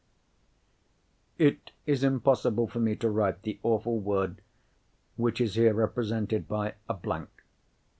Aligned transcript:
It 1.37 1.73
is 1.85 2.03
impossible 2.03 2.67
for 2.67 2.79
me 2.79 2.95
to 2.95 3.07
write 3.11 3.43
the 3.43 3.59
awful 3.61 3.99
word, 3.99 4.41
which 5.15 5.39
is 5.39 5.53
here 5.53 5.75
represented 5.75 6.47
by 6.47 6.73
a 6.89 6.95
blank. 6.95 7.29